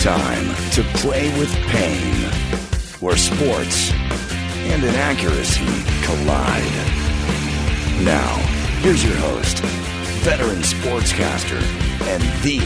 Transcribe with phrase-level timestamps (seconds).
[0.00, 2.14] Time to play with pain,
[3.00, 5.66] where sports and inaccuracy
[6.04, 6.72] collide.
[8.02, 8.34] Now,
[8.80, 9.58] here's your host,
[10.24, 11.60] veteran sportscaster,
[12.08, 12.60] and the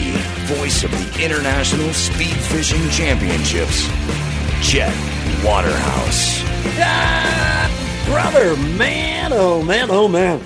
[0.55, 3.85] voice of the International Speed Fishing Championships,
[4.65, 4.95] Chet
[5.43, 6.41] Waterhouse.
[6.79, 10.41] Ah, brother, man, oh man, oh man.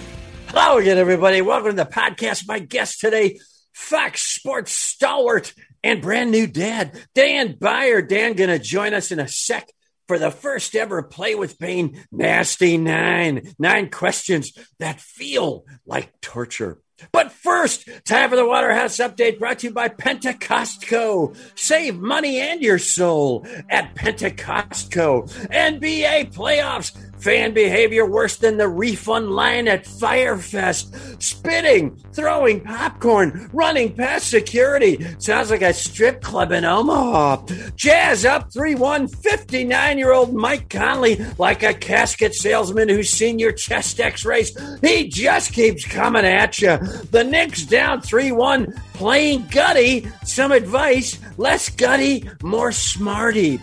[0.47, 1.43] Hello again, everybody.
[1.43, 2.47] Welcome to the podcast.
[2.47, 3.39] My guest today,
[3.73, 5.53] Fox Sports stalwart
[5.83, 8.01] and brand new dad, Dan Beyer.
[8.01, 9.69] Dan going to join us in a sec
[10.07, 13.53] for the first ever Play with Pain Nasty Nine.
[13.59, 16.79] Nine questions that feel like torture.
[17.11, 21.35] But first, time for the Waterhouse Update brought to you by Pentecostco.
[21.57, 25.31] Save money and your soul at Pentecostco.
[25.49, 30.95] NBA playoffs Fan behavior worse than the refund line at Fyre Fest.
[31.21, 35.05] Spitting, throwing popcorn, running past security.
[35.19, 37.45] Sounds like a strip club in Omaha.
[37.75, 39.07] Jazz up 3 1.
[39.07, 44.55] 59 year old Mike Conley, like a casket salesman who's seen your chest x rays.
[44.81, 46.77] He just keeps coming at you.
[47.11, 53.57] The Knicks down 3 1 playing gutty, some advice, less gutty, more smarty.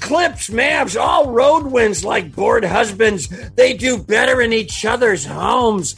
[0.00, 3.26] Clips, Mavs, all road wins like bored husbands.
[3.54, 5.94] They do better in each other's homes.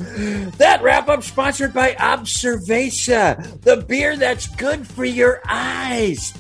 [0.59, 6.33] That wrap up sponsored by Observesa, the beer that's good for your eyes.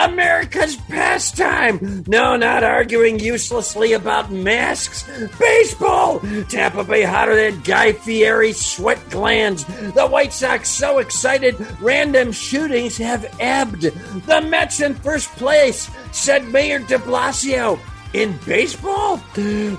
[0.00, 2.02] America's pastime.
[2.08, 5.08] No, not arguing uselessly about masks.
[5.38, 6.18] Baseball.
[6.48, 9.64] Tampa Bay hotter than Guy Fieri sweat glands.
[9.94, 13.82] The White Sox so excited ran random shootings have ebbed.
[13.82, 17.78] The Mets in first place, said Mayor de Blasio.
[18.14, 19.18] In baseball?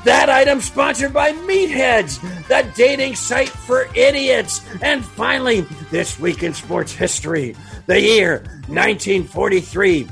[0.05, 4.61] That item sponsored by Meatheads, the dating site for idiots.
[4.83, 7.55] And finally, this week in sports history,
[7.87, 10.07] the year 1943,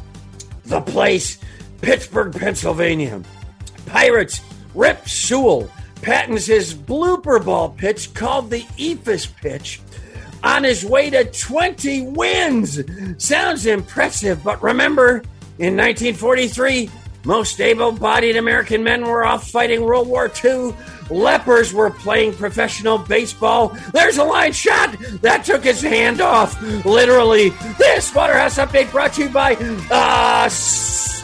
[0.66, 1.38] the place,
[1.80, 3.22] Pittsburgh, Pennsylvania.
[3.86, 4.42] Pirates
[4.74, 5.70] Rip Sewell
[6.02, 9.80] patents his blooper ball pitch called the Eephus pitch
[10.44, 12.80] on his way to 20 wins.
[13.18, 15.24] Sounds impressive, but remember,
[15.58, 16.90] in 1943,
[17.26, 20.74] most able bodied American men were off fighting World War II.
[21.10, 23.76] Lepers were playing professional baseball.
[23.94, 26.62] There's a line shot that took his hand off.
[26.86, 29.56] Literally, this Waterhouse update brought to you by
[29.92, 30.50] uh,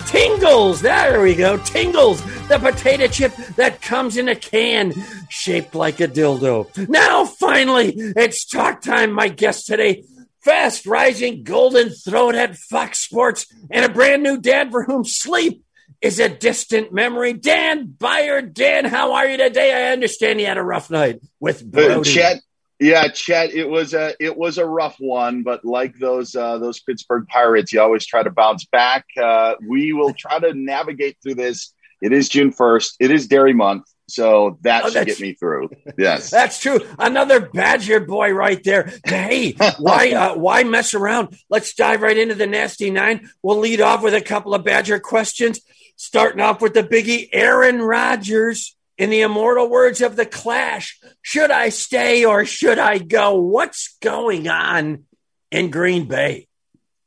[0.07, 0.81] Tingles.
[0.81, 1.57] There we go.
[1.57, 4.93] Tingles, the potato chip that comes in a can
[5.29, 6.87] shaped like a dildo.
[6.87, 9.11] Now, finally, it's talk time.
[9.11, 10.03] My guest today,
[10.41, 15.63] fast rising golden throat at Fox Sports and a brand new dad for whom sleep
[16.01, 17.33] is a distant memory.
[17.33, 19.73] Dan Beyer, Dan, how are you today?
[19.73, 22.11] I understand you had a rough night with Brody.
[22.11, 22.41] Chet,
[22.79, 26.79] yeah, Chet, it was a it was a rough one, but like those uh, those
[26.81, 29.05] Pittsburgh Pirates, you always try to bounce back.
[29.19, 31.73] Uh, we will try to navigate through this.
[32.01, 32.95] It is June first.
[32.99, 33.85] It is Dairy Month.
[34.07, 35.69] So that oh, should get me through.
[35.97, 36.81] Yes, that's true.
[36.99, 38.91] Another Badger boy right there.
[39.05, 41.37] Hey, why uh, why mess around?
[41.49, 43.29] Let's dive right into the nasty nine.
[43.41, 45.61] We'll lead off with a couple of Badger questions.
[45.95, 48.75] Starting off with the biggie, Aaron Rodgers.
[48.97, 53.35] In the immortal words of the Clash, should I stay or should I go?
[53.35, 55.03] What's going on
[55.51, 56.47] in Green Bay?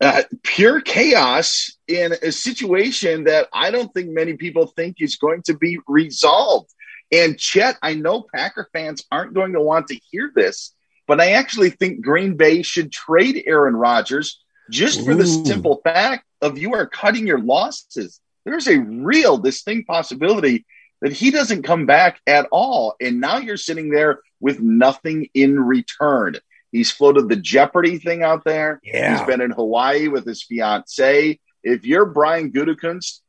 [0.00, 5.42] Uh, pure chaos in a situation that I don't think many people think is going
[5.46, 6.70] to be resolved.
[7.10, 10.72] And Chet, I know Packer fans aren't going to want to hear this,
[11.08, 15.16] but I actually think Green Bay should trade Aaron Rodgers just for Ooh.
[15.16, 18.20] the simple fact of you are cutting your losses.
[18.44, 20.64] There's a real distinct possibility
[21.00, 22.94] that he doesn't come back at all.
[23.00, 26.36] And now you're sitting there with nothing in return.
[26.72, 28.80] He's floated the Jeopardy thing out there.
[28.82, 29.16] Yeah.
[29.16, 31.38] He's been in Hawaii with his fiance.
[31.62, 33.20] If you're Brian Gutekunst,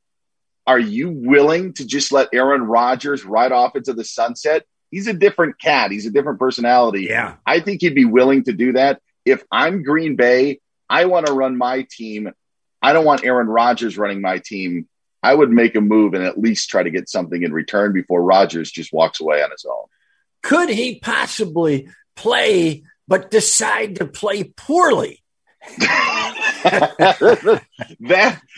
[0.67, 4.65] are you willing to just let Aaron Rodgers ride off into the sunset?
[4.91, 5.91] He's a different cat.
[5.91, 7.07] He's a different personality.
[7.09, 7.35] Yeah.
[7.45, 9.01] I think he'd be willing to do that.
[9.25, 10.59] If I'm Green Bay,
[10.89, 12.31] I want to run my team.
[12.81, 14.87] I don't want Aaron Rodgers running my team.
[15.21, 18.21] I would make a move and at least try to get something in return before
[18.23, 19.85] Rodgers just walks away on his own.
[20.41, 25.21] Could he possibly play, but decide to play poorly?
[25.79, 27.61] that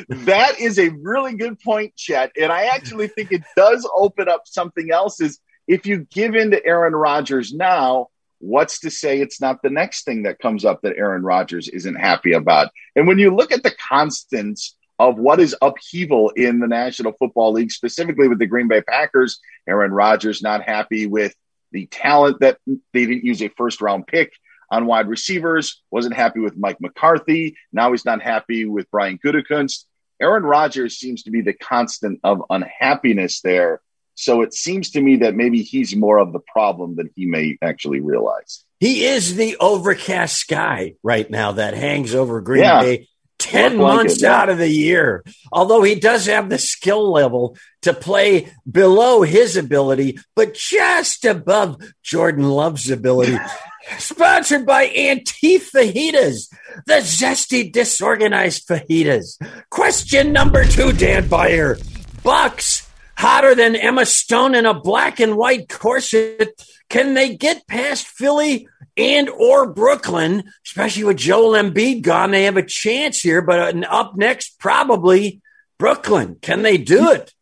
[0.09, 2.31] that is a really good point, Chet.
[2.39, 5.19] And I actually think it does open up something else.
[5.19, 8.09] Is if you give in to Aaron Rodgers now,
[8.39, 11.95] what's to say it's not the next thing that comes up that Aaron Rodgers isn't
[11.95, 12.69] happy about?
[12.95, 17.53] And when you look at the constants of what is upheaval in the National Football
[17.53, 21.33] League, specifically with the Green Bay Packers, Aaron Rodgers not happy with
[21.72, 24.32] the talent that they didn't use a first round pick
[24.70, 27.58] on wide receivers, wasn't happy with Mike McCarthy.
[27.74, 29.86] Now he's not happy with Brian Gutekunst.
[30.22, 33.82] Aaron Rodgers seems to be the constant of unhappiness there.
[34.16, 37.58] So it seems to me that maybe he's more of the problem than he may
[37.62, 38.64] actually realize.
[38.80, 42.82] He is the overcast sky right now that hangs over Green yeah.
[42.82, 43.08] Bay
[43.42, 44.36] 10 months yeah.
[44.36, 45.24] out of the year.
[45.52, 51.82] Although he does have the skill level to play below his ability, but just above
[52.04, 53.38] Jordan Love's ability.
[53.98, 56.54] Sponsored by Antifajitas,
[56.86, 59.38] the zesty, disorganized fajitas.
[59.72, 61.78] Question number two, Dan Beyer.
[62.24, 62.88] Bucks
[63.18, 66.54] hotter than Emma Stone in a black and white corset.
[66.90, 68.68] Can they get past Philly
[68.98, 72.32] and or Brooklyn, especially with Joel Embiid gone?
[72.32, 75.42] They have a chance here, but up next, probably
[75.78, 76.38] Brooklyn.
[76.42, 77.16] Can they do hmm.
[77.16, 77.34] it?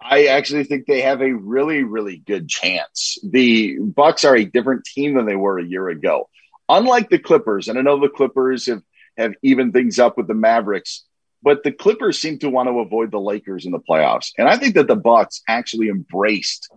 [0.00, 3.16] I actually think they have a really, really good chance.
[3.24, 6.28] The Bucks are a different team than they were a year ago.
[6.68, 8.82] Unlike the Clippers, and I know the Clippers have,
[9.16, 11.04] have evened things up with the Mavericks,
[11.42, 14.32] but the Clippers seem to want to avoid the Lakers in the playoffs.
[14.36, 16.70] And I think that the Bucks actually embraced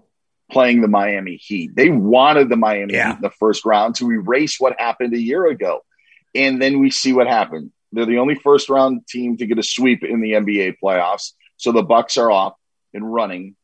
[0.52, 1.76] playing the Miami Heat.
[1.76, 3.10] They wanted the Miami yeah.
[3.10, 5.84] Heat in the first round to erase what happened a year ago.
[6.36, 7.72] And then we see what happened.
[7.92, 11.32] They're the only first round team to get a sweep in the NBA playoffs.
[11.58, 12.54] So the Bucks are off
[12.94, 13.56] and running.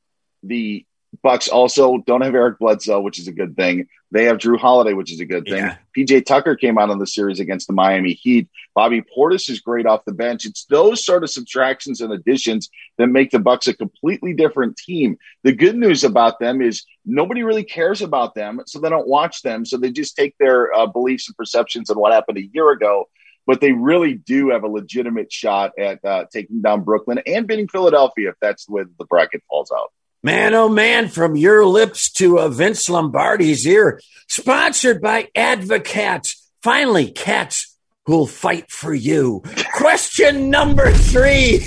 [0.44, 0.86] The
[1.22, 3.88] Bucks also don't have Eric Bledsoe, which is a good thing.
[4.12, 5.58] They have Jrue Holiday, which is a good thing.
[5.58, 5.78] Yeah.
[5.96, 8.50] PJ Tucker came out on the series against the Miami Heat.
[8.76, 10.46] Bobby Portis is great off the bench.
[10.46, 15.18] It's those sort of subtractions and additions that make the Bucks a completely different team.
[15.44, 19.42] The good news about them is nobody really cares about them, so they don't watch
[19.42, 19.66] them.
[19.66, 23.08] So they just take their uh, beliefs and perceptions on what happened a year ago
[23.46, 27.68] but they really do have a legitimate shot at uh, taking down Brooklyn and beating
[27.68, 29.92] Philadelphia if that's where the bracket falls out.
[30.26, 34.00] Man, oh man, from your lips to uh, Vince Lombardi's ear.
[34.30, 36.38] Sponsored by Advocats.
[36.62, 39.44] Finally, cats who'll fight for you.
[39.74, 41.66] Question number three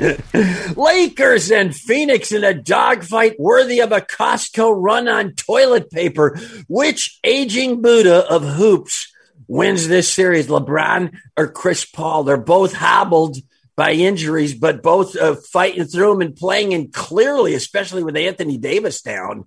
[0.76, 6.38] Lakers and Phoenix in a dogfight worthy of a Costco run on toilet paper.
[6.68, 9.12] Which aging Buddha of hoops
[9.48, 12.22] wins this series, LeBron or Chris Paul.
[12.22, 13.36] They're both hobbled
[13.76, 18.58] by injuries, but both uh, fighting through them and playing in clearly, especially with Anthony
[18.58, 19.44] Davis down.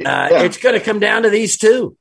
[0.00, 0.42] Uh, yeah.
[0.42, 1.96] It's going to come down to these two.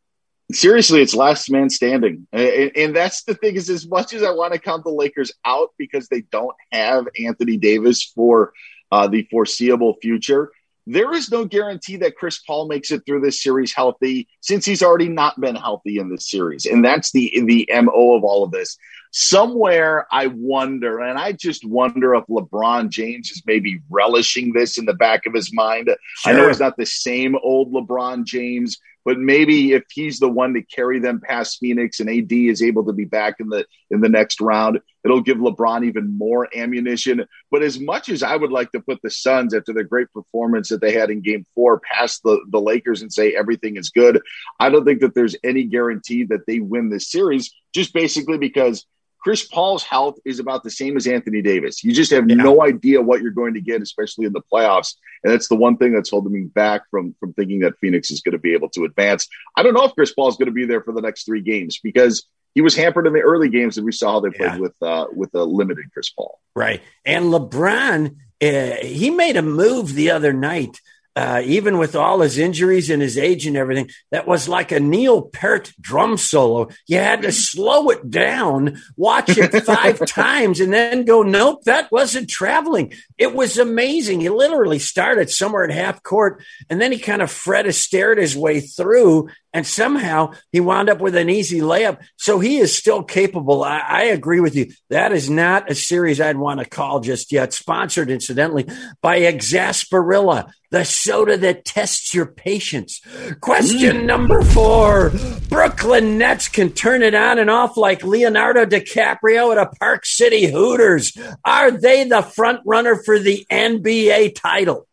[0.51, 3.55] Seriously, it's last man standing, and, and that's the thing.
[3.55, 7.05] Is as much as I want to count the Lakers out because they don't have
[7.19, 8.53] Anthony Davis for
[8.89, 10.51] uh, the foreseeable future,
[10.87, 14.81] there is no guarantee that Chris Paul makes it through this series healthy since he's
[14.81, 16.65] already not been healthy in this series.
[16.65, 18.77] And that's the the MO of all of this.
[19.11, 24.85] Somewhere I wonder, and I just wonder if LeBron James is maybe relishing this in
[24.85, 25.89] the back of his mind.
[26.19, 26.33] Sure.
[26.33, 30.53] I know he's not the same old LeBron James, but maybe if he's the one
[30.53, 34.01] to carry them past Phoenix and AD is able to be back in the in
[34.01, 37.25] the next round, it'll give LeBron even more ammunition.
[37.49, 40.67] But as much as I would like to put the Suns after the great performance
[40.67, 44.21] that they had in game four past the, the Lakers and say everything is good,
[44.59, 48.85] I don't think that there's any guarantee that they win this series, just basically because
[49.27, 51.83] Chris Paul's health is about the same as Anthony Davis.
[51.83, 52.37] You just have yeah.
[52.37, 54.95] no idea what you're going to get, especially in the playoffs.
[55.21, 58.21] And that's the one thing that's holding me back from from thinking that Phoenix is
[58.21, 59.27] going to be able to advance.
[59.57, 61.41] I don't know if Chris Paul is going to be there for the next three
[61.41, 64.53] games because he was hampered in the early games, and we saw how they played
[64.53, 64.59] yeah.
[64.59, 66.39] with uh, with a limited Chris Paul.
[66.55, 70.79] Right, and LeBron, uh, he made a move the other night
[71.17, 74.79] uh, even with all his injuries and his age and everything, that was like a
[74.79, 76.69] Neil Peart drum solo.
[76.85, 81.91] You had to slow it down, watch it five times, and then go, nope, that
[81.91, 82.93] wasn't traveling.
[83.17, 84.21] It was amazing.
[84.21, 88.37] He literally started somewhere at half court, and then he kind of Fred Astaire his
[88.37, 91.99] way through and somehow he wound up with an easy layup.
[92.15, 93.63] So he is still capable.
[93.63, 94.71] I, I, agree with you.
[94.91, 97.53] That is not a series I'd want to call just yet.
[97.53, 98.67] Sponsored, incidentally,
[99.01, 103.01] by Exasperilla, the soda that tests your patience.
[103.39, 104.05] Question mm.
[104.05, 105.11] number four
[105.49, 110.45] Brooklyn Nets can turn it on and off like Leonardo DiCaprio at a Park City
[110.45, 111.17] Hooters.
[111.45, 114.87] Are they the front runner for the NBA title?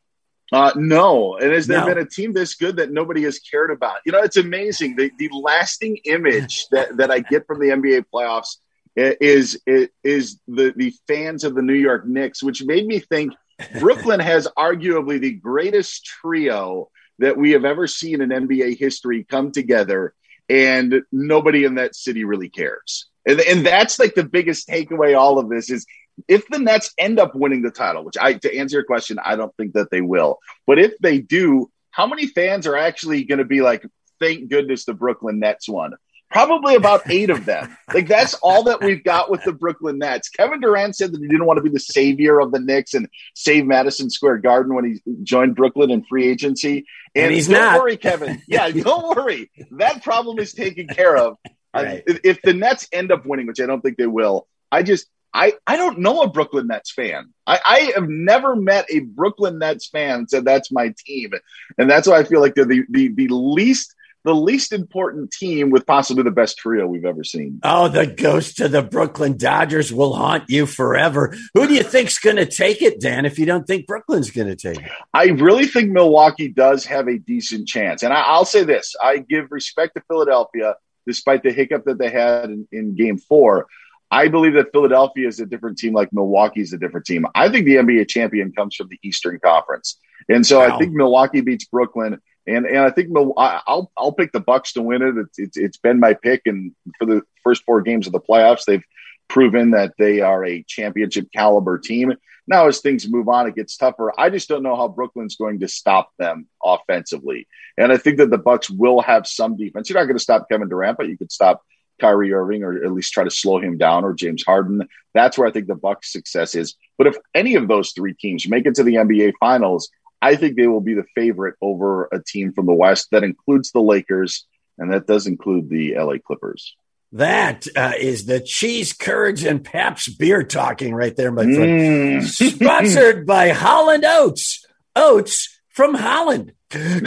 [0.53, 1.37] Uh, no.
[1.37, 1.87] And has there no.
[1.87, 3.97] been a team this good that nobody has cared about?
[4.07, 4.95] You know, it's amazing.
[4.95, 8.59] The, the lasting image that, that I get from the NBA playoffs
[8.95, 13.33] is, is, is the, the fans of the New York Knicks, which made me think
[13.79, 19.53] Brooklyn has arguably the greatest trio that we have ever seen in NBA history come
[19.53, 20.15] together,
[20.49, 23.07] and nobody in that city really cares.
[23.27, 25.17] And, and that's like the biggest takeaway.
[25.19, 25.87] All of this is
[26.29, 29.37] if the Nets end up winning the title, which I to answer your question, I
[29.37, 30.39] don't think that they will.
[30.67, 33.87] But if they do, how many fans are actually going to be like,
[34.21, 35.95] thank goodness the Brooklyn Nets won?
[36.35, 37.77] Probably about eight of them.
[37.95, 40.29] Like that's all that we've got with the Brooklyn Nets.
[40.29, 43.09] Kevin Durant said that he didn't want to be the savior of the Knicks and
[43.37, 46.87] save Madison Square Garden when he joined Brooklyn in free agency.
[47.15, 47.81] And, And he's don't not.
[47.81, 48.43] worry, Kevin.
[48.49, 49.49] Yeah, don't worry.
[49.79, 51.37] That problem is taken care of.
[51.47, 51.51] Uh,
[51.83, 52.03] Right.
[52.07, 55.07] if, if the Nets end up winning, which I don't think they will, I just
[55.33, 57.33] I I don't know a Brooklyn Nets fan.
[57.47, 61.31] I, I have never met a Brooklyn Nets fan said that's my team,
[61.79, 65.71] and that's why I feel like they're the the, the least the least important team
[65.71, 67.61] with possibly the best trio we've ever seen.
[67.63, 71.37] Oh, the ghost of the Brooklyn Dodgers will haunt you forever.
[71.53, 73.27] Who do you think's going to take it, Dan?
[73.27, 77.07] If you don't think Brooklyn's going to take it, I really think Milwaukee does have
[77.07, 78.03] a decent chance.
[78.03, 80.77] And I, I'll say this I give respect to Philadelphia,
[81.07, 83.67] despite the hiccup that they had in, in game four.
[84.11, 87.27] I believe that Philadelphia is a different team, like Milwaukee is a different team.
[87.35, 89.99] I think the NBA champion comes from the Eastern Conference.
[90.29, 90.75] And so Wow.
[90.75, 92.21] I think Milwaukee beats Brooklyn.
[92.47, 95.17] And, and I think I'll I'll pick the Bucks to win it.
[95.17, 98.65] It's, it's it's been my pick, and for the first four games of the playoffs,
[98.67, 98.85] they've
[99.29, 102.15] proven that they are a championship caliber team.
[102.47, 104.13] Now, as things move on, it gets tougher.
[104.19, 107.49] I just don't know how Brooklyn's going to stop them offensively.
[107.79, 109.89] And I think that the Bucks will have some defense.
[109.89, 111.63] You're not going to stop Kevin Durant, but you could stop
[112.01, 114.87] Kyrie Irving or at least try to slow him down or James Harden.
[115.15, 116.75] That's where I think the Bucks' success is.
[116.99, 119.89] But if any of those three teams make it to the NBA Finals,
[120.25, 123.73] I think they will be the favorite over a team from the West that includes
[123.73, 124.47] the Lakers
[124.79, 126.77] and that does include the LA Clippers.
[127.13, 132.23] that uh, is the cheese curds and Paps beer talking right there, my friend.
[132.23, 132.25] Mm.
[132.55, 134.67] Sponsored by Holland Oats.
[134.97, 136.53] Oats from Holland.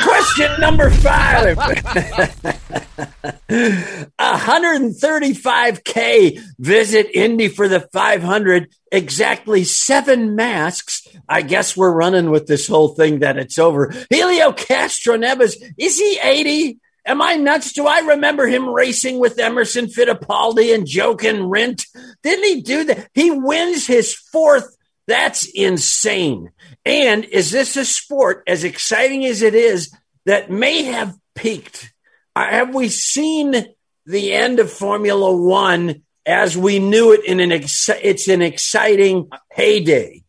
[0.01, 1.57] Question number five.
[4.19, 8.71] 135K visit Indy for the 500.
[8.91, 11.07] Exactly seven masks.
[11.27, 13.93] I guess we're running with this whole thing that it's over.
[14.09, 16.79] Helio Castroneves, is he 80?
[17.05, 17.73] Am I nuts?
[17.73, 21.85] Do I remember him racing with Emerson Fittipaldi and Jochen Rindt?
[22.21, 23.09] Didn't he do that?
[23.13, 24.76] He wins his fourth.
[25.07, 26.51] That's insane.
[26.85, 29.93] And is this a sport, as exciting as it is,
[30.25, 31.93] that may have peaked?
[32.35, 33.55] Uh, Have we seen
[34.05, 39.29] the end of Formula One as we knew it in an ex- it's an exciting
[39.51, 40.23] heyday?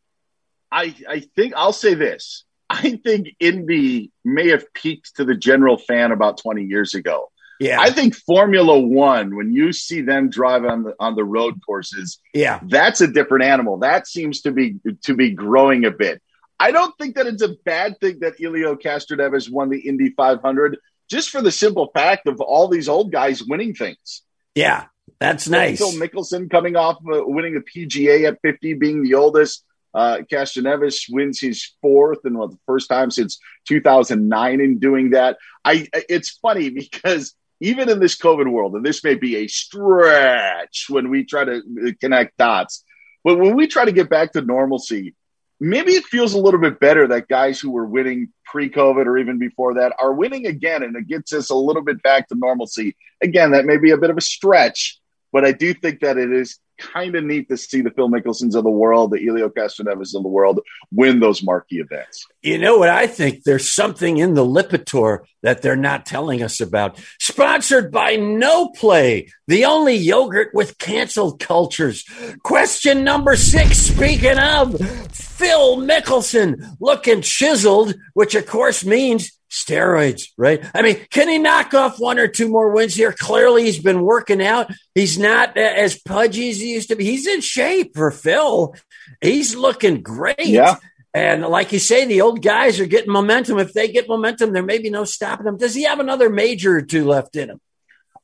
[0.71, 2.45] I, I think I'll say this.
[2.71, 7.31] I think Indy may have peaked to the general fan about 20 years ago.
[7.61, 11.61] Yeah, I think Formula One, when you see them drive on the on the road
[11.65, 12.61] courses, yeah.
[12.63, 13.79] that's a different animal.
[13.79, 16.23] That seems to be to be growing a bit.
[16.61, 20.79] I don't think that it's a bad thing that Helio Castroneves won the Indy 500,
[21.09, 24.23] just for the simple fact of all these old guys winning things.
[24.55, 24.87] Yeah,
[25.21, 25.79] that's nice.
[25.79, 29.65] Phil Mickelson coming off uh, winning a PGA at 50, being the oldest.
[29.95, 35.39] Uh, Castroneves wins his fourth and well, the first time since 2009 in doing that.
[35.65, 40.87] I it's funny because even in this COVID world, and this may be a stretch
[40.89, 42.85] when we try to uh, connect dots,
[43.25, 45.15] but when we try to get back to normalcy,
[45.61, 49.39] maybe it feels a little bit better that guys who were winning pre-COVID or even
[49.39, 52.97] before that are winning again, and it gets us a little bit back to normalcy.
[53.21, 55.01] Again, that may be a bit of a stretch,
[55.33, 58.55] but I do think that it is kind of neat to see the Phil Mickelsons
[58.55, 60.61] of the world, the Helio Castroneves of the world
[60.93, 62.25] win those marquee events.
[62.41, 63.43] You know what I think?
[63.43, 66.99] There's something in the Lipitor that they're not telling us about.
[67.21, 72.05] Sponsored by No Play, the only yogurt with canceled cultures.
[72.43, 73.79] Question number six.
[73.79, 74.79] Speaking of
[75.13, 80.63] Phil Mickelson looking chiseled, which of course means steroids, right?
[80.75, 83.13] I mean, can he knock off one or two more wins here?
[83.13, 84.71] Clearly, he's been working out.
[84.95, 87.05] He's not uh, as pudgy as he used to be.
[87.05, 88.75] He's in shape for Phil.
[89.21, 90.47] He's looking great.
[90.47, 90.77] Yeah.
[91.19, 93.59] And like you say, the old guys are getting momentum.
[93.59, 95.57] If they get momentum, there may be no stopping them.
[95.57, 97.61] Does he have another major or two left in him?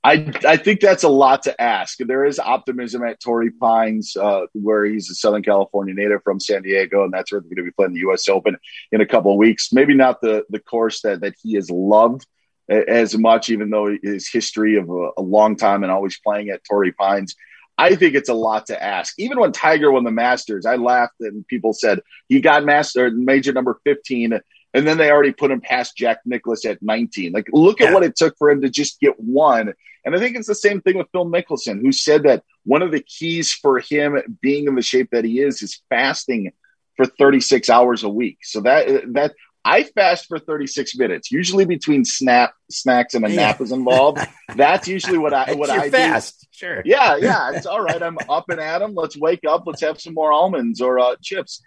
[0.04, 1.98] I, I think that's a lot to ask.
[1.98, 6.62] There is optimism at Torrey Pines, uh, where he's a Southern California native from San
[6.62, 8.28] Diego, and that's where they're going to be playing the U.S.
[8.28, 8.56] Open
[8.92, 9.72] in a couple of weeks.
[9.72, 12.26] Maybe not the the course that that he has loved
[12.68, 16.62] as much, even though his history of a, a long time and always playing at
[16.64, 17.34] Torrey Pines.
[17.76, 19.14] I think it's a lot to ask.
[19.18, 23.52] Even when Tiger won the Masters, I laughed and people said he got master major
[23.52, 24.40] number 15
[24.74, 27.32] and then they already put him past Jack Nicklaus at 19.
[27.32, 29.72] Like, look at what it took for him to just get one.
[30.04, 32.90] And I think it's the same thing with Phil Mickelson, who said that one of
[32.90, 36.52] the keys for him being in the shape that he is is fasting
[36.96, 38.38] for 36 hours a week.
[38.42, 43.60] So that that I fast for 36 minutes, usually between snap snacks and a nap
[43.60, 44.18] is involved.
[44.56, 45.90] That's usually what I what I do.
[45.90, 46.46] fast.
[46.50, 46.82] Sure.
[46.84, 48.02] Yeah, yeah, it's all right.
[48.02, 48.94] I'm up and at at 'em.
[48.94, 49.64] Let's wake up.
[49.66, 51.62] Let's have some more almonds or uh, chips.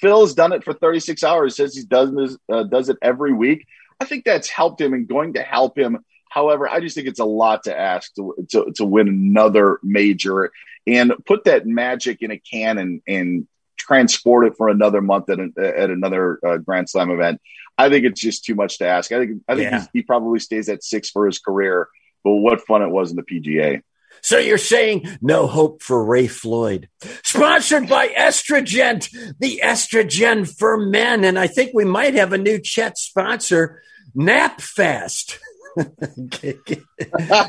[0.00, 1.56] Phil's done it for 36 hours.
[1.56, 3.66] Says he does this, uh, does it every week.
[4.00, 7.20] I think that's helped him and going to help him However, I just think it's
[7.20, 10.50] a lot to ask to, to, to win another major
[10.86, 13.46] and put that magic in a can and, and
[13.82, 17.40] transport it for another month at, at another uh, Grand Slam event.
[17.76, 19.10] I think it's just too much to ask.
[19.12, 19.86] I think I think yeah.
[19.92, 21.88] he probably stays at six for his career.
[22.24, 23.82] But what fun it was in the PGA!
[24.20, 26.88] So you're saying no hope for Ray Floyd.
[27.24, 29.08] Sponsored by Estrogen,
[29.38, 31.24] the estrogen for men.
[31.24, 33.82] And I think we might have a new Chet sponsor,
[34.14, 35.40] Nap Fast.
[36.28, 36.66] Get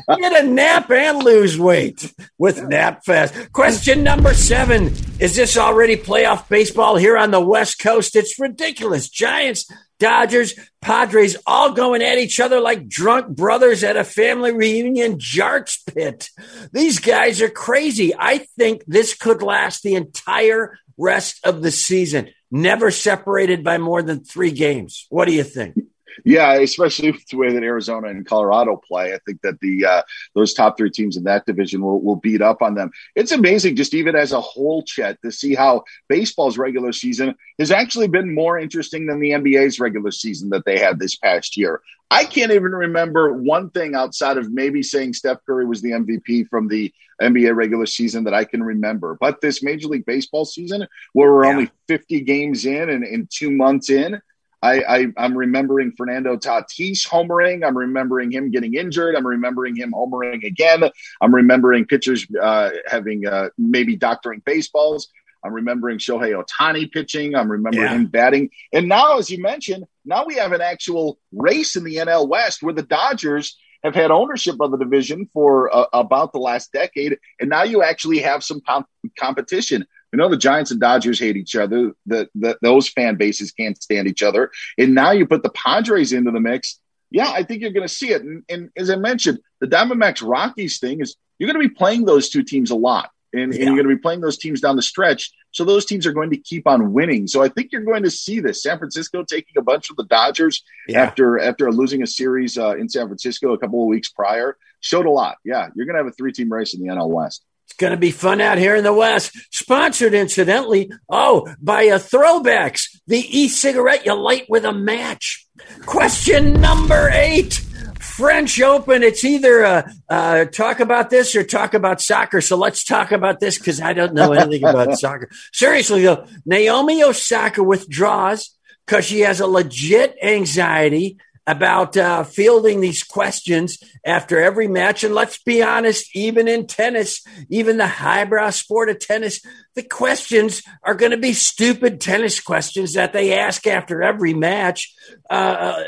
[0.08, 3.52] a nap and lose weight with Nap Fast.
[3.52, 4.86] Question number seven
[5.20, 8.16] Is this already playoff baseball here on the West Coast?
[8.16, 9.08] It's ridiculous.
[9.08, 9.66] Giants
[9.98, 15.78] Dodgers, Padres all going at each other like drunk brothers at a family reunion jarts
[15.86, 16.30] pit.
[16.72, 18.12] These guys are crazy.
[18.18, 24.02] I think this could last the entire rest of the season, never separated by more
[24.02, 25.06] than three games.
[25.10, 25.76] What do you think?
[26.24, 30.02] Yeah, especially with the way that Arizona and Colorado play, I think that the uh,
[30.34, 32.90] those top three teams in that division will, will beat up on them.
[33.14, 37.70] It's amazing, just even as a whole, Chet, to see how baseball's regular season has
[37.70, 41.80] actually been more interesting than the NBA's regular season that they had this past year.
[42.10, 46.48] I can't even remember one thing outside of maybe saying Steph Curry was the MVP
[46.48, 49.16] from the NBA regular season that I can remember.
[49.18, 51.50] But this Major League Baseball season, where we're yeah.
[51.50, 54.20] only 50 games in and, and two months in,
[54.64, 54.80] I,
[55.18, 57.66] I, am remembering Fernando Tatis homering.
[57.66, 59.14] I'm remembering him getting injured.
[59.14, 60.84] I'm remembering him homering again.
[61.20, 65.10] I'm remembering pitchers uh, having uh, maybe doctoring baseballs.
[65.44, 67.34] I'm remembering Shohei Ohtani pitching.
[67.34, 67.94] I'm remembering yeah.
[67.94, 68.48] him batting.
[68.72, 72.62] And now, as you mentioned, now we have an actual race in the NL West
[72.62, 77.18] where the Dodgers have had ownership of the division for uh, about the last decade.
[77.38, 79.86] And now you actually have some comp- competition.
[80.14, 81.90] We know the Giants and Dodgers hate each other.
[82.06, 84.52] The, the, those fan bases can't stand each other.
[84.78, 86.78] And now you put the Padres into the mix.
[87.10, 88.22] Yeah, I think you're going to see it.
[88.22, 92.04] And, and, as I mentioned, the Diamondbacks Rockies thing is you're going to be playing
[92.04, 93.10] those two teams a lot.
[93.32, 93.62] And, yeah.
[93.62, 95.32] and you're going to be playing those teams down the stretch.
[95.50, 97.26] So those teams are going to keep on winning.
[97.26, 98.62] So I think you're going to see this.
[98.62, 101.02] San Francisco taking a bunch of the Dodgers yeah.
[101.02, 105.06] after after losing a series uh, in San Francisco a couple of weeks prior showed
[105.06, 105.38] a lot.
[105.44, 107.44] Yeah, you're going to have a three team race in the NL West.
[107.64, 109.32] It's going to be fun out here in the West.
[109.50, 115.46] Sponsored, incidentally, oh, by a Throwbacks, the e-cigarette you light with a match.
[115.86, 117.64] Question number eight.
[117.98, 119.02] French Open.
[119.02, 122.40] It's either uh, uh, talk about this or talk about soccer.
[122.40, 125.28] So let's talk about this because I don't know anything about soccer.
[125.52, 128.50] Seriously, though, Naomi Osaka withdraws
[128.86, 135.04] because she has a legit anxiety about uh, fielding these questions after every match.
[135.04, 139.40] And let's be honest, even in tennis, even the highbrow sport of tennis,
[139.74, 144.94] the questions are going to be stupid tennis questions that they ask after every match.
[145.28, 145.82] Uh,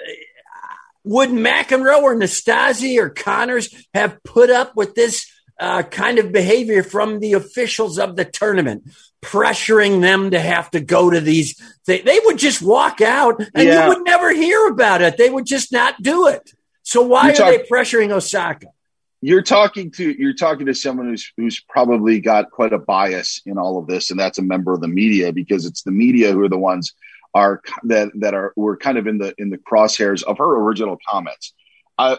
[1.05, 6.83] would McEnroe or Nastase or Connors have put up with this uh, kind of behavior
[6.83, 8.85] from the officials of the tournament?
[9.27, 13.67] pressuring them to have to go to these they, they would just walk out and
[13.67, 13.83] yeah.
[13.83, 17.47] you would never hear about it they would just not do it so why talk-
[17.47, 18.67] are they pressuring osaka
[19.23, 23.59] you're talking to you're talking to someone who's who's probably got quite a bias in
[23.59, 26.45] all of this and that's a member of the media because it's the media who
[26.45, 26.93] are the ones
[27.35, 30.99] are that that are were kind of in the in the crosshairs of her original
[31.09, 31.53] comments
[31.99, 32.19] I,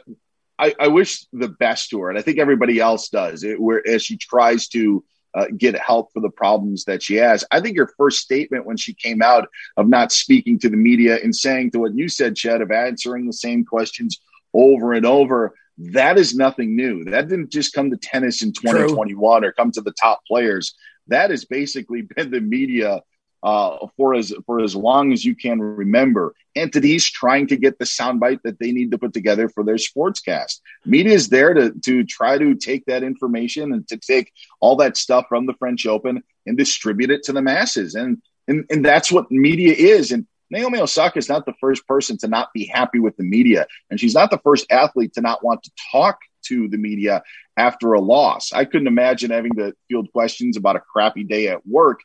[0.59, 3.85] I, I wish the best to her and i think everybody else does it, where
[3.87, 5.03] as she tries to
[5.37, 7.43] uh, get help for the problems that she has.
[7.51, 11.19] I think your first statement when she came out of not speaking to the media
[11.21, 14.19] and saying to what you said, Chet, of answering the same questions
[14.53, 17.03] over and over, that is nothing new.
[17.03, 19.49] That didn't just come to tennis in 2021 True.
[19.49, 20.73] or come to the top players.
[21.07, 23.01] That has basically been the media
[23.43, 26.34] uh, for as for as long as you can remember.
[26.56, 30.60] Entities trying to get the soundbite that they need to put together for their sportscast.
[30.86, 34.97] Media is there to to try to take that information and to take all that
[34.97, 37.95] stuff from the French Open and distribute it to the masses.
[37.95, 40.12] And and, and that's what media is.
[40.12, 43.67] And Naomi Osaka is not the first person to not be happy with the media,
[43.89, 47.21] and she's not the first athlete to not want to talk to the media
[47.58, 48.54] after a loss.
[48.54, 52.00] I couldn't imagine having to field questions about a crappy day at work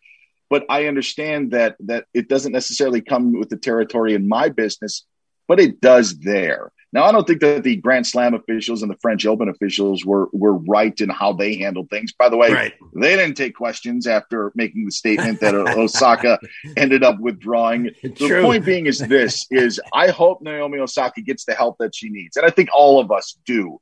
[0.53, 5.07] but I understand that that it doesn't necessarily come with the territory in my business,
[5.49, 6.71] but it does there.
[6.93, 10.29] Now, I don't think that the Grand Slam officials and the French Open officials were
[10.31, 12.13] were right in how they handled things.
[12.13, 12.75] By the way, right.
[12.95, 16.39] they didn't take questions after making the statement that Osaka
[16.77, 17.89] ended up withdrawing.
[18.03, 18.13] True.
[18.13, 22.11] The point being is this: is I hope Naomi Osaka gets the help that she
[22.11, 23.81] needs, and I think all of us do.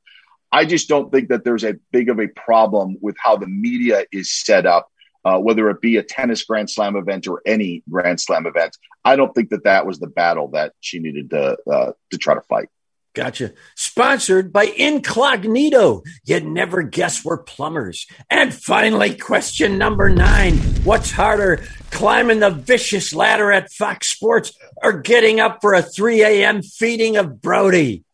[0.53, 4.05] I just don't think that there's a big of a problem with how the media
[4.13, 4.90] is set up
[5.25, 8.77] uh, whether it be a tennis Grand Slam event or any Grand Slam event.
[9.05, 12.33] I don't think that that was the battle that she needed to uh, to try
[12.33, 12.69] to fight.
[13.13, 13.51] Gotcha.
[13.75, 16.03] Sponsored by Incognito.
[16.23, 18.07] You'd never guess we're plumbers.
[18.29, 20.53] And finally, question number nine
[20.85, 26.23] What's harder, climbing the vicious ladder at Fox Sports or getting up for a 3
[26.23, 26.61] a.m.
[26.61, 28.05] feeding of Brody?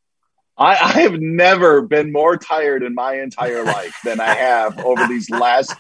[0.57, 5.05] I, I have never been more tired in my entire life than I have over
[5.07, 5.75] these last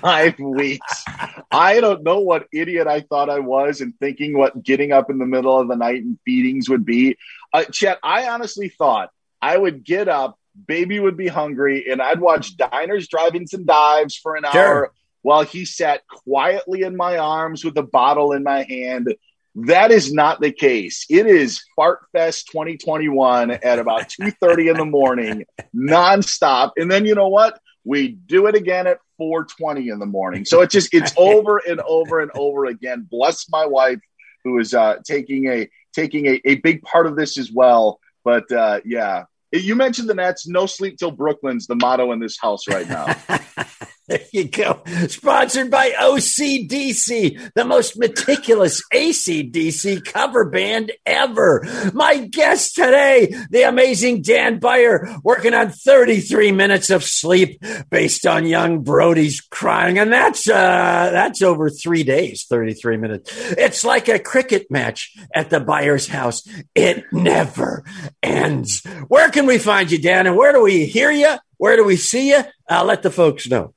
[0.00, 1.04] five weeks.
[1.50, 5.18] I don't know what idiot I thought I was and thinking what getting up in
[5.18, 7.16] the middle of the night and feedings would be.
[7.52, 9.10] Uh, Chet, I honestly thought
[9.40, 14.16] I would get up, baby would be hungry, and I'd watch Diners, Drive-Ins, and Dives
[14.16, 14.60] for an sure.
[14.60, 19.14] hour while he sat quietly in my arms with a bottle in my hand.
[19.56, 21.06] That is not the case.
[21.10, 26.72] It is Fart Fest 2021 at about 2:30 in the morning, nonstop.
[26.76, 27.60] And then you know what?
[27.84, 30.44] We do it again at 4:20 in the morning.
[30.44, 33.06] So it's just it's over and over and over again.
[33.10, 34.00] Bless my wife
[34.44, 38.00] who is uh, taking a taking a, a big part of this as well.
[38.24, 40.46] But uh, yeah, you mentioned the Nets.
[40.46, 43.14] No sleep till Brooklyn's the motto in this house right now.
[44.10, 44.82] There you go.
[45.06, 51.64] Sponsored by OCDC, the most meticulous ACDC cover band ever.
[51.94, 58.46] My guest today, the amazing Dan Beyer, working on 33 minutes of sleep based on
[58.46, 59.96] young Brody's crying.
[59.96, 63.30] And that's, uh, that's over three days, 33 minutes.
[63.52, 66.42] It's like a cricket match at the Beyer's house.
[66.74, 67.84] It never
[68.24, 68.84] ends.
[69.06, 70.26] Where can we find you, Dan?
[70.26, 71.36] And where do we hear you?
[71.58, 72.42] Where do we see you?
[72.68, 73.72] Uh, let the folks know.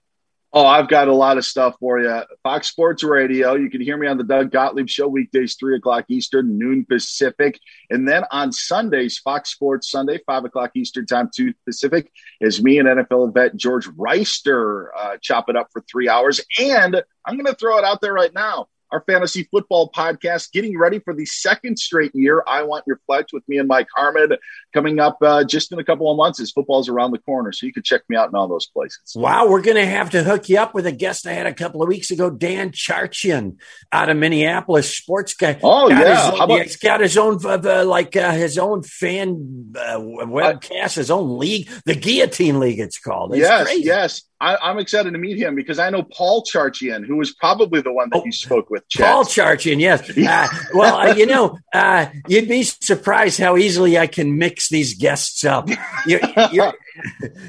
[0.55, 2.21] Oh, I've got a lot of stuff for you.
[2.43, 3.55] Fox Sports Radio.
[3.55, 7.59] You can hear me on the Doug Gottlieb Show weekdays, three o'clock Eastern, noon Pacific,
[7.89, 12.77] and then on Sundays, Fox Sports Sunday, five o'clock Eastern time, two Pacific, is me
[12.77, 16.39] and NFL vet George Wrighster uh, chop it up for three hours.
[16.59, 20.77] And I'm going to throw it out there right now our fantasy football podcast, getting
[20.77, 22.43] ready for the second straight year.
[22.47, 24.33] I want your flex with me and Mike Harmon
[24.71, 27.51] coming up uh, just in a couple of months as football's around the corner.
[27.51, 29.13] So you can check me out in all those places.
[29.15, 31.53] Wow, we're going to have to hook you up with a guest I had a
[31.55, 33.57] couple of weeks ago, Dan Charchian
[33.91, 35.59] out of Minneapolis, sports guy.
[35.63, 39.73] Oh got yeah, own, about- he's got his own uh, like uh, his own fan
[39.75, 42.79] uh, webcast, his own league, the Guillotine League.
[42.79, 43.33] It's called.
[43.33, 43.81] It's yes, crazy.
[43.83, 44.21] yes.
[44.43, 47.93] I, am excited to meet him because I know Paul Charchian, who was probably the
[47.93, 48.87] one that oh, you spoke with.
[48.89, 49.05] Chet.
[49.05, 50.03] Paul Charchian, yes.
[50.33, 54.95] Uh, well, uh, you know, uh, you'd be surprised how easily I can mix these
[54.95, 55.69] guests up.
[56.07, 56.73] You're, you're,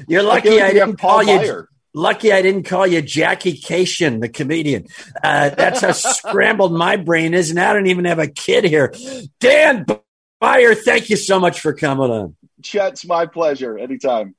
[0.07, 1.67] you're lucky I, I didn't call you.
[1.93, 4.85] Lucky I didn't call you Jackie Kashian, the comedian.
[5.23, 8.93] Uh, that's how scrambled my brain is, and I don't even have a kid here.
[9.39, 9.85] Dan
[10.39, 12.35] Beyer, thank you so much for coming on.
[12.61, 13.77] Chet's my pleasure.
[13.77, 14.35] Anytime.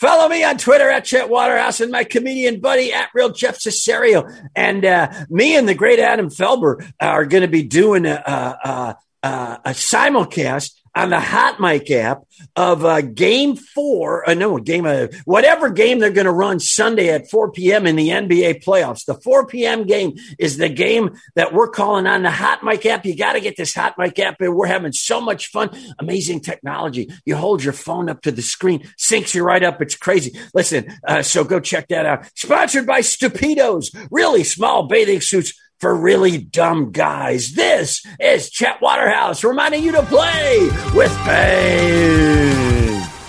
[0.00, 4.34] Follow me on Twitter at Chet Waterhouse and my comedian buddy at Real Jeff Cesario.
[4.56, 8.96] And uh, me and the great Adam Felber are going to be doing a, a,
[9.22, 12.22] a, a simulcast on the Hot Mic app
[12.56, 14.28] of uh, Game Four.
[14.28, 17.86] Uh, no, game uh, whatever game they're going to run Sunday at 4 p.m.
[17.86, 19.04] in the NBA playoffs.
[19.04, 19.84] The 4 p.m.
[19.84, 23.04] game is the game that we're calling on the Hot Mic app.
[23.04, 24.40] You got to get this Hot Mic app.
[24.40, 25.70] We're having so much fun.
[25.98, 27.08] Amazing technology.
[27.24, 29.80] You hold your phone up to the screen, syncs you right up.
[29.80, 30.38] It's crazy.
[30.54, 32.26] Listen, uh, so go check that out.
[32.34, 37.52] Sponsored by Stupidos, really small bathing suits for really dumb guys.
[37.52, 43.19] This is Chet Waterhouse reminding you to play with pain.